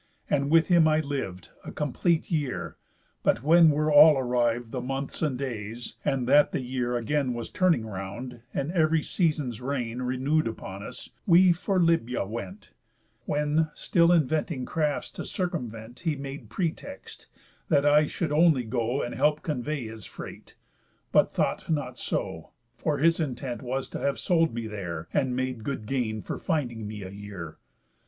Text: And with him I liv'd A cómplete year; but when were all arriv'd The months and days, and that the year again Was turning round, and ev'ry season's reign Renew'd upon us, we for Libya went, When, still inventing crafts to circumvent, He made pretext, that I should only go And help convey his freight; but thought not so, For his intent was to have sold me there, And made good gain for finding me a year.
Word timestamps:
And 0.31 0.49
with 0.49 0.67
him 0.69 0.87
I 0.87 0.99
liv'd 0.99 1.49
A 1.63 1.71
cómplete 1.71 2.31
year; 2.31 2.75
but 3.21 3.43
when 3.43 3.69
were 3.69 3.93
all 3.93 4.17
arriv'd 4.17 4.71
The 4.71 4.81
months 4.81 5.21
and 5.21 5.37
days, 5.37 5.93
and 6.03 6.27
that 6.27 6.51
the 6.51 6.61
year 6.61 6.97
again 6.97 7.35
Was 7.35 7.51
turning 7.51 7.85
round, 7.85 8.41
and 8.51 8.71
ev'ry 8.71 9.03
season's 9.03 9.61
reign 9.61 10.01
Renew'd 10.01 10.47
upon 10.47 10.81
us, 10.81 11.11
we 11.27 11.53
for 11.53 11.79
Libya 11.79 12.25
went, 12.25 12.71
When, 13.25 13.69
still 13.75 14.11
inventing 14.11 14.65
crafts 14.65 15.11
to 15.11 15.23
circumvent, 15.23 15.99
He 15.99 16.15
made 16.15 16.49
pretext, 16.49 17.27
that 17.69 17.85
I 17.85 18.07
should 18.07 18.31
only 18.31 18.63
go 18.63 19.03
And 19.03 19.13
help 19.13 19.43
convey 19.43 19.85
his 19.85 20.05
freight; 20.05 20.55
but 21.11 21.31
thought 21.35 21.69
not 21.69 21.95
so, 21.99 22.49
For 22.75 22.97
his 22.97 23.19
intent 23.19 23.61
was 23.61 23.87
to 23.89 23.99
have 23.99 24.17
sold 24.17 24.51
me 24.51 24.65
there, 24.65 25.09
And 25.13 25.35
made 25.35 25.63
good 25.63 25.85
gain 25.85 26.23
for 26.23 26.39
finding 26.39 26.87
me 26.87 27.03
a 27.03 27.11
year. 27.11 27.57